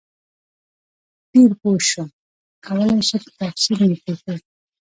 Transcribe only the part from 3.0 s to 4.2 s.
شئ په تفصیل مې پوه